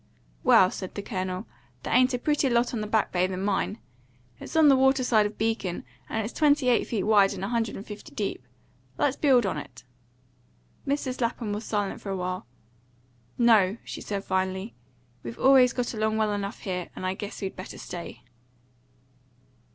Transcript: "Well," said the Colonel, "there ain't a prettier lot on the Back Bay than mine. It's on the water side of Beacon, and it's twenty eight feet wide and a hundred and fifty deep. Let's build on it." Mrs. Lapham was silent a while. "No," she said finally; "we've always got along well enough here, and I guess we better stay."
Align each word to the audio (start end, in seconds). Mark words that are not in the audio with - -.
"Well," 0.43 0.71
said 0.71 0.95
the 0.95 1.03
Colonel, 1.03 1.45
"there 1.83 1.93
ain't 1.93 2.11
a 2.15 2.17
prettier 2.17 2.49
lot 2.49 2.73
on 2.73 2.81
the 2.81 2.87
Back 2.87 3.11
Bay 3.11 3.27
than 3.27 3.43
mine. 3.43 3.77
It's 4.39 4.55
on 4.55 4.67
the 4.67 4.75
water 4.75 5.03
side 5.03 5.27
of 5.27 5.37
Beacon, 5.37 5.85
and 6.09 6.23
it's 6.25 6.33
twenty 6.33 6.69
eight 6.69 6.85
feet 6.87 7.03
wide 7.03 7.33
and 7.33 7.45
a 7.45 7.49
hundred 7.49 7.75
and 7.75 7.85
fifty 7.85 8.15
deep. 8.15 8.41
Let's 8.97 9.15
build 9.15 9.45
on 9.45 9.57
it." 9.59 9.83
Mrs. 10.87 11.21
Lapham 11.21 11.53
was 11.53 11.65
silent 11.65 12.03
a 12.03 12.15
while. 12.15 12.47
"No," 13.37 13.77
she 13.83 14.01
said 14.01 14.23
finally; 14.23 14.73
"we've 15.21 15.37
always 15.37 15.71
got 15.71 15.93
along 15.93 16.17
well 16.17 16.33
enough 16.33 16.61
here, 16.61 16.89
and 16.95 17.05
I 17.05 17.13
guess 17.13 17.39
we 17.39 17.49
better 17.49 17.77
stay." 17.77 18.23